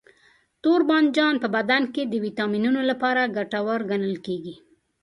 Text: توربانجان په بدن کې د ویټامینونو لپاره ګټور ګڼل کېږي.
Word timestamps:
توربانجان 0.63 1.35
په 1.43 1.47
بدن 1.55 1.83
کې 1.93 2.03
د 2.07 2.13
ویټامینونو 2.25 2.81
لپاره 2.89 3.31
ګټور 3.37 3.79
ګڼل 3.91 4.15
کېږي. 4.25 4.55